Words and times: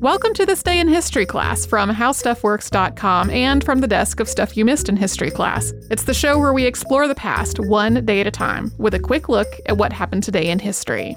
Welcome 0.00 0.34
to 0.34 0.44
this 0.44 0.62
day 0.62 0.80
in 0.80 0.88
history 0.88 1.24
class 1.24 1.64
from 1.64 1.90
howstuffworks.com 1.90 3.30
and 3.30 3.64
from 3.64 3.80
the 3.80 3.86
desk 3.86 4.20
of 4.20 4.28
Stuff 4.28 4.56
You 4.56 4.64
Missed 4.64 4.88
in 4.88 4.96
History 4.96 5.30
class. 5.30 5.72
It's 5.90 6.04
the 6.04 6.12
show 6.12 6.38
where 6.38 6.52
we 6.52 6.66
explore 6.66 7.08
the 7.08 7.14
past 7.14 7.58
one 7.58 8.04
day 8.04 8.20
at 8.20 8.26
a 8.26 8.30
time 8.30 8.70
with 8.76 8.92
a 8.92 8.98
quick 8.98 9.28
look 9.28 9.48
at 9.66 9.78
what 9.78 9.92
happened 9.92 10.22
today 10.22 10.50
in 10.50 10.58
history. 10.58 11.16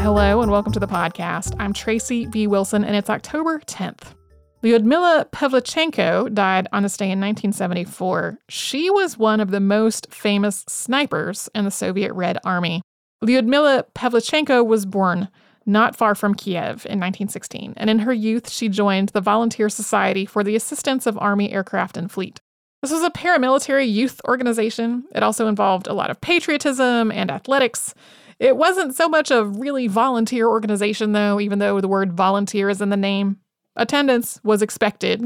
Hello 0.00 0.40
and 0.40 0.50
welcome 0.50 0.72
to 0.72 0.80
the 0.80 0.88
podcast. 0.88 1.54
I'm 1.58 1.72
Tracy 1.72 2.26
V. 2.26 2.46
Wilson 2.46 2.84
and 2.84 2.96
it's 2.96 3.10
October 3.10 3.58
10th. 3.60 4.14
Lyudmila 4.62 5.28
Pavlichenko 5.32 6.32
died 6.32 6.68
on 6.72 6.84
this 6.84 6.96
day 6.96 7.06
in 7.06 7.20
1974. 7.20 8.38
She 8.48 8.88
was 8.88 9.18
one 9.18 9.40
of 9.40 9.50
the 9.50 9.60
most 9.60 10.06
famous 10.12 10.64
snipers 10.68 11.50
in 11.54 11.64
the 11.64 11.70
Soviet 11.70 12.12
Red 12.12 12.38
Army. 12.44 12.80
Lyudmila 13.22 13.84
Pavlichenko 13.94 14.66
was 14.66 14.84
born 14.84 15.28
not 15.64 15.94
far 15.94 16.14
from 16.14 16.34
Kiev 16.34 16.84
in 16.86 16.98
1916, 16.98 17.74
and 17.76 17.88
in 17.88 18.00
her 18.00 18.12
youth, 18.12 18.50
she 18.50 18.68
joined 18.68 19.10
the 19.10 19.20
Volunteer 19.20 19.68
Society 19.68 20.26
for 20.26 20.42
the 20.42 20.56
Assistance 20.56 21.06
of 21.06 21.16
Army 21.18 21.52
Aircraft 21.52 21.96
and 21.96 22.10
Fleet. 22.10 22.40
This 22.82 22.90
was 22.90 23.04
a 23.04 23.10
paramilitary 23.10 23.90
youth 23.90 24.20
organization. 24.26 25.04
It 25.14 25.22
also 25.22 25.46
involved 25.46 25.86
a 25.86 25.94
lot 25.94 26.10
of 26.10 26.20
patriotism 26.20 27.12
and 27.12 27.30
athletics. 27.30 27.94
It 28.40 28.56
wasn't 28.56 28.96
so 28.96 29.08
much 29.08 29.30
a 29.30 29.44
really 29.44 29.86
volunteer 29.86 30.48
organization, 30.48 31.12
though, 31.12 31.38
even 31.38 31.60
though 31.60 31.80
the 31.80 31.86
word 31.86 32.12
volunteer 32.12 32.68
is 32.68 32.80
in 32.80 32.88
the 32.88 32.96
name. 32.96 33.36
Attendance 33.76 34.40
was 34.42 34.62
expected, 34.62 35.22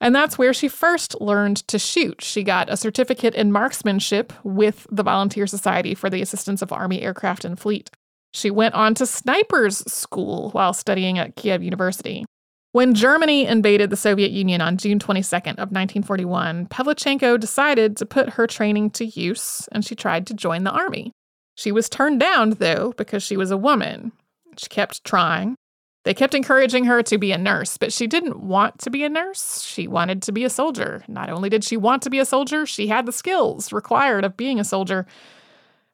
and 0.00 0.14
that's 0.14 0.38
where 0.38 0.52
she 0.52 0.68
first 0.68 1.20
learned 1.20 1.56
to 1.68 1.78
shoot. 1.78 2.22
She 2.22 2.42
got 2.42 2.70
a 2.70 2.76
certificate 2.76 3.34
in 3.34 3.52
marksmanship 3.52 4.32
with 4.44 4.86
the 4.90 5.02
Volunteer 5.02 5.46
Society 5.46 5.94
for 5.94 6.08
the 6.08 6.22
Assistance 6.22 6.62
of 6.62 6.72
Army 6.72 7.02
Aircraft 7.02 7.44
and 7.44 7.58
Fleet. 7.58 7.90
She 8.32 8.50
went 8.50 8.74
on 8.74 8.94
to 8.94 9.06
sniper's 9.06 9.78
school 9.90 10.50
while 10.50 10.72
studying 10.72 11.18
at 11.18 11.34
Kiev 11.36 11.62
University. 11.62 12.24
When 12.72 12.94
Germany 12.94 13.46
invaded 13.46 13.90
the 13.90 13.96
Soviet 13.96 14.30
Union 14.30 14.60
on 14.60 14.76
June 14.76 14.98
22nd 14.98 15.54
of 15.54 15.72
1941, 15.72 16.66
Pavlichenko 16.66 17.40
decided 17.40 17.96
to 17.96 18.06
put 18.06 18.30
her 18.30 18.46
training 18.46 18.90
to 18.90 19.06
use 19.06 19.68
and 19.72 19.84
she 19.84 19.94
tried 19.94 20.26
to 20.26 20.34
join 20.34 20.64
the 20.64 20.70
army. 20.70 21.12
She 21.56 21.72
was 21.72 21.88
turned 21.88 22.20
down 22.20 22.50
though 22.50 22.92
because 22.96 23.22
she 23.22 23.36
was 23.36 23.50
a 23.50 23.56
woman. 23.56 24.12
She 24.58 24.68
kept 24.68 25.02
trying. 25.02 25.56
They 26.04 26.14
kept 26.14 26.34
encouraging 26.34 26.84
her 26.84 27.02
to 27.02 27.18
be 27.18 27.32
a 27.32 27.38
nurse, 27.38 27.76
but 27.76 27.92
she 27.92 28.06
didn't 28.06 28.40
want 28.40 28.78
to 28.80 28.90
be 28.90 29.04
a 29.04 29.08
nurse. 29.08 29.62
She 29.62 29.86
wanted 29.86 30.22
to 30.22 30.32
be 30.32 30.44
a 30.44 30.50
soldier. 30.50 31.04
Not 31.08 31.28
only 31.28 31.48
did 31.48 31.64
she 31.64 31.76
want 31.76 32.02
to 32.02 32.10
be 32.10 32.18
a 32.18 32.24
soldier, 32.24 32.64
she 32.66 32.86
had 32.86 33.04
the 33.04 33.12
skills 33.12 33.72
required 33.72 34.24
of 34.24 34.36
being 34.36 34.58
a 34.58 34.64
soldier. 34.64 35.06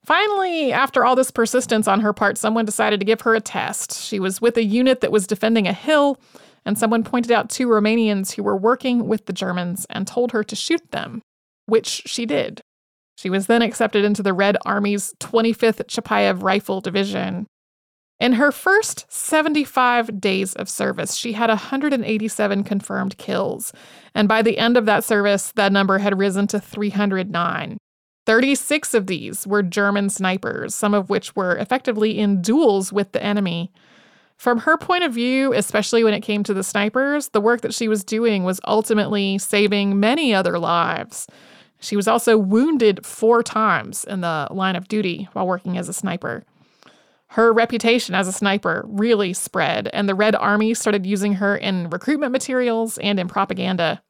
Finally, 0.04 0.70
after 0.70 1.04
all 1.04 1.16
this 1.16 1.30
persistence 1.30 1.88
on 1.88 2.00
her 2.00 2.12
part, 2.12 2.36
someone 2.36 2.66
decided 2.66 3.00
to 3.00 3.06
give 3.06 3.22
her 3.22 3.34
a 3.34 3.40
test. 3.40 3.98
She 4.02 4.20
was 4.20 4.40
with 4.40 4.56
a 4.58 4.64
unit 4.64 5.00
that 5.00 5.10
was 5.12 5.26
defending 5.26 5.66
a 5.66 5.72
hill, 5.72 6.20
and 6.66 6.78
someone 6.78 7.02
pointed 7.02 7.32
out 7.32 7.48
two 7.48 7.66
Romanians 7.66 8.34
who 8.34 8.42
were 8.42 8.56
working 8.56 9.08
with 9.08 9.24
the 9.24 9.32
Germans 9.32 9.86
and 9.88 10.06
told 10.06 10.32
her 10.32 10.44
to 10.44 10.54
shoot 10.54 10.90
them, 10.90 11.22
which 11.64 12.02
she 12.04 12.26
did. 12.26 12.60
She 13.16 13.30
was 13.30 13.46
then 13.46 13.62
accepted 13.62 14.04
into 14.04 14.22
the 14.22 14.34
Red 14.34 14.58
Army's 14.66 15.14
25th 15.20 15.86
Chapayev 15.86 16.42
Rifle 16.42 16.80
Division. 16.80 17.46
In 18.20 18.34
her 18.34 18.52
first 18.52 19.06
75 19.12 20.20
days 20.20 20.54
of 20.54 20.68
service, 20.68 21.14
she 21.16 21.32
had 21.32 21.50
187 21.50 22.64
confirmed 22.64 23.18
kills. 23.18 23.72
And 24.14 24.28
by 24.28 24.40
the 24.40 24.58
end 24.58 24.76
of 24.76 24.86
that 24.86 25.04
service, 25.04 25.52
that 25.56 25.72
number 25.72 25.98
had 25.98 26.18
risen 26.18 26.46
to 26.48 26.60
309. 26.60 27.76
36 28.26 28.94
of 28.94 29.06
these 29.06 29.46
were 29.46 29.62
German 29.62 30.08
snipers, 30.08 30.74
some 30.74 30.94
of 30.94 31.10
which 31.10 31.36
were 31.36 31.56
effectively 31.56 32.18
in 32.18 32.40
duels 32.40 32.92
with 32.92 33.12
the 33.12 33.22
enemy. 33.22 33.70
From 34.36 34.60
her 34.60 34.76
point 34.78 35.04
of 35.04 35.12
view, 35.12 35.52
especially 35.52 36.02
when 36.02 36.14
it 36.14 36.22
came 36.22 36.42
to 36.44 36.54
the 36.54 36.64
snipers, 36.64 37.28
the 37.28 37.40
work 37.40 37.60
that 37.60 37.74
she 37.74 37.88
was 37.88 38.02
doing 38.04 38.44
was 38.44 38.60
ultimately 38.66 39.38
saving 39.38 40.00
many 40.00 40.34
other 40.34 40.58
lives. 40.58 41.26
She 41.80 41.96
was 41.96 42.08
also 42.08 42.38
wounded 42.38 43.04
four 43.04 43.42
times 43.42 44.04
in 44.04 44.22
the 44.22 44.48
line 44.50 44.76
of 44.76 44.88
duty 44.88 45.28
while 45.34 45.46
working 45.46 45.76
as 45.76 45.88
a 45.88 45.92
sniper. 45.92 46.44
Her 47.34 47.52
reputation 47.52 48.14
as 48.14 48.28
a 48.28 48.32
sniper 48.32 48.84
really 48.86 49.32
spread, 49.32 49.90
and 49.92 50.08
the 50.08 50.14
Red 50.14 50.36
Army 50.36 50.72
started 50.72 51.04
using 51.04 51.32
her 51.32 51.56
in 51.56 51.90
recruitment 51.90 52.30
materials 52.30 52.96
and 52.98 53.18
in 53.18 53.26
propaganda. 53.26 54.00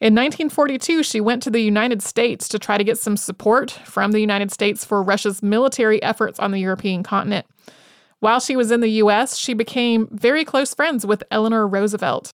In 0.00 0.14
1942, 0.14 1.02
she 1.02 1.20
went 1.20 1.42
to 1.42 1.50
the 1.50 1.60
United 1.60 2.00
States 2.00 2.48
to 2.48 2.58
try 2.58 2.78
to 2.78 2.84
get 2.84 2.96
some 2.96 3.18
support 3.18 3.70
from 3.70 4.12
the 4.12 4.20
United 4.20 4.50
States 4.50 4.82
for 4.82 5.02
Russia's 5.02 5.42
military 5.42 6.02
efforts 6.02 6.38
on 6.38 6.52
the 6.52 6.58
European 6.58 7.02
continent. 7.02 7.44
While 8.20 8.40
she 8.40 8.56
was 8.56 8.70
in 8.70 8.80
the 8.80 9.02
US, 9.02 9.36
she 9.36 9.52
became 9.52 10.08
very 10.10 10.42
close 10.42 10.72
friends 10.72 11.04
with 11.04 11.22
Eleanor 11.30 11.68
Roosevelt. 11.68 12.32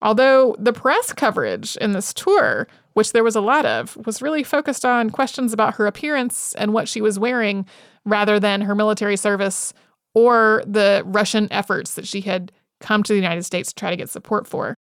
Although 0.00 0.54
the 0.58 0.72
press 0.72 1.12
coverage 1.12 1.76
in 1.76 1.92
this 1.92 2.12
tour, 2.14 2.68
which 2.92 3.12
there 3.12 3.24
was 3.24 3.36
a 3.36 3.40
lot 3.40 3.66
of, 3.66 3.96
was 4.06 4.22
really 4.22 4.44
focused 4.44 4.84
on 4.84 5.10
questions 5.10 5.52
about 5.52 5.74
her 5.74 5.86
appearance 5.86 6.54
and 6.54 6.72
what 6.72 6.88
she 6.88 7.00
was 7.00 7.18
wearing 7.18 7.66
rather 8.04 8.38
than 8.38 8.62
her 8.62 8.74
military 8.74 9.16
service 9.16 9.74
or 10.14 10.62
the 10.66 11.02
Russian 11.04 11.48
efforts 11.52 11.94
that 11.94 12.06
she 12.06 12.20
had 12.20 12.52
come 12.80 13.02
to 13.02 13.12
the 13.12 13.18
United 13.18 13.44
States 13.44 13.70
to 13.70 13.74
try 13.74 13.90
to 13.90 13.96
get 13.96 14.08
support 14.08 14.46
for. 14.46 14.74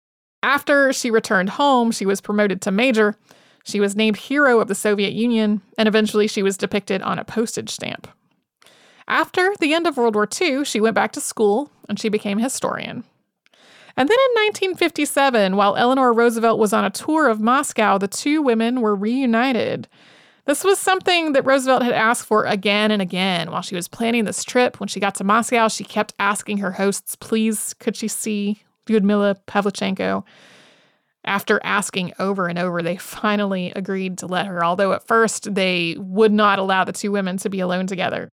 After 0.44 0.94
she 0.94 1.10
returned 1.10 1.52
home, 1.52 1.92
she 1.92 2.06
was 2.06 2.22
promoted 2.22 2.62
to 2.62 2.72
major. 2.72 3.16
She 3.64 3.80
was 3.80 3.96
named 3.96 4.18
Hero 4.18 4.60
of 4.60 4.68
the 4.68 4.76
Soviet 4.76 5.14
Union, 5.14 5.62
and 5.78 5.88
eventually 5.88 6.28
she 6.28 6.44
was 6.44 6.58
depicted 6.58 7.02
on 7.02 7.18
a 7.18 7.26
postage 7.26 7.70
stamp. 7.70 8.08
After 9.08 9.54
the 9.60 9.74
end 9.74 9.88
of 9.88 9.98
World 9.98 10.16
War 10.16 10.28
II, 10.40 10.66
she 10.66 10.82
went 10.82 10.96
back 10.96 11.12
to 11.14 11.22
school 11.22 11.72
and 11.88 12.00
she 12.00 12.10
became 12.10 12.40
a 12.40 12.44
historian. 12.44 13.04
And 13.98 14.10
then 14.10 14.18
in 14.18 14.44
1957, 14.44 15.56
while 15.56 15.78
Eleanor 15.78 16.12
Roosevelt 16.12 16.60
was 16.60 16.74
on 16.74 16.84
a 16.84 16.90
tour 16.90 17.30
of 17.30 17.40
Moscow, 17.40 17.98
the 17.98 18.10
two 18.10 18.42
women 18.42 18.82
were 18.82 18.96
reunited. 18.96 19.88
This 20.46 20.64
was 20.64 20.78
something 20.78 21.32
that 21.32 21.46
Roosevelt 21.46 21.82
had 21.82 21.94
asked 21.94 22.28
for 22.28 22.46
again 22.46 22.92
and 22.92 23.02
again 23.02 23.52
while 23.52 23.62
she 23.62 23.76
was 23.76 23.88
planning 23.88 24.26
this 24.26 24.44
trip. 24.44 24.80
When 24.80 24.88
she 24.88 25.00
got 25.00 25.16
to 25.16 25.24
Moscow, 25.24 25.70
she 25.70 25.84
kept 25.84 26.14
asking 26.20 26.60
her 26.60 26.74
hosts, 26.74 27.16
please, 27.16 27.74
could 27.76 27.96
she 27.96 28.08
see 28.08 28.62
Lyudmila 28.88 29.38
Pavlichenko? 29.48 30.24
After 31.24 31.60
asking 31.64 32.14
over 32.20 32.48
and 32.48 32.60
over, 32.60 32.84
they 32.84 32.98
finally 32.98 33.72
agreed 33.76 34.20
to 34.20 34.28
let 34.28 34.46
her, 34.46 34.64
although 34.64 34.94
at 34.94 35.08
first 35.08 35.56
they 35.56 35.96
would 35.98 36.32
not 36.32 36.60
allow 36.60 36.84
the 36.84 36.92
two 36.92 37.12
women 37.12 37.38
to 37.38 37.50
be 37.50 37.62
alone 37.62 37.88
together. 37.88 38.30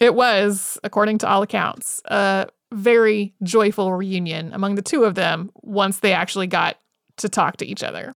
It 0.00 0.16
was, 0.16 0.78
according 0.82 1.18
to 1.18 1.28
all 1.28 1.42
accounts, 1.42 2.02
a 2.06 2.48
very 2.72 3.34
joyful 3.42 3.92
reunion 3.92 4.52
among 4.52 4.74
the 4.74 4.82
two 4.82 5.04
of 5.04 5.14
them 5.14 5.50
once 5.62 6.00
they 6.00 6.12
actually 6.12 6.46
got 6.46 6.76
to 7.18 7.28
talk 7.28 7.56
to 7.58 7.66
each 7.66 7.82
other. 7.82 8.12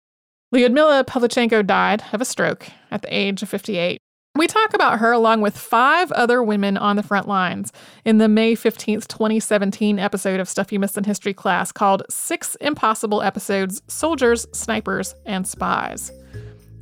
Lyudmila 0.55 1.05
Pavlichenko 1.05 1.67
died 1.67 2.05
of 2.13 2.21
a 2.21 2.25
stroke 2.25 2.69
at 2.91 3.03
the 3.03 3.15
age 3.15 3.43
of 3.43 3.49
58. 3.49 3.99
We 4.37 4.47
talk 4.47 4.75
about 4.75 4.99
her 4.99 5.13
along 5.13 5.41
with 5.41 5.57
five 5.57 6.13
other 6.13 6.43
women 6.43 6.77
on 6.77 6.97
the 6.97 7.03
front 7.03 7.27
lines 7.27 7.73
in 8.05 8.19
the 8.19 8.29
May 8.29 8.55
15th, 8.55 9.09
2017 9.09 9.99
episode 9.99 10.41
of 10.41 10.49
Stuff 10.49 10.73
You 10.73 10.79
Missed 10.79 10.99
in 10.99 11.05
History 11.05 11.33
class 11.33 11.73
called 11.73 12.03
Six 12.11 12.55
Impossible 12.57 13.23
Episodes 13.23 13.81
Soldiers, 13.89 14.47
Snipers, 14.53 15.15
and 15.25 15.47
Spies. 15.47 16.13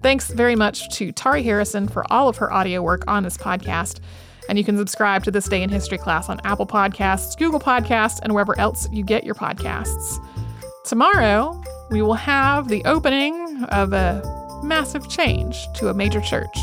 Thanks 0.02 0.30
very 0.32 0.56
much 0.56 0.90
to 0.96 1.12
Tari 1.12 1.44
Harrison 1.44 1.86
for 1.86 2.04
all 2.12 2.28
of 2.28 2.36
her 2.38 2.52
audio 2.52 2.82
work 2.82 3.04
on 3.06 3.22
this 3.22 3.38
podcast. 3.38 4.00
And 4.48 4.58
you 4.58 4.64
can 4.64 4.76
subscribe 4.76 5.24
to 5.24 5.30
This 5.30 5.48
Day 5.48 5.62
in 5.62 5.70
History 5.70 5.98
class 5.98 6.28
on 6.28 6.40
Apple 6.44 6.66
Podcasts, 6.66 7.36
Google 7.36 7.60
Podcasts, 7.60 8.20
and 8.22 8.32
wherever 8.32 8.58
else 8.58 8.88
you 8.92 9.02
get 9.02 9.24
your 9.24 9.34
podcasts. 9.34 10.18
Tomorrow, 10.84 11.62
we 11.90 12.02
will 12.02 12.14
have 12.14 12.68
the 12.68 12.84
opening 12.84 13.64
of 13.70 13.92
a 13.92 14.22
massive 14.62 15.08
change 15.08 15.66
to 15.74 15.88
a 15.88 15.94
major 15.94 16.20
church. 16.20 16.56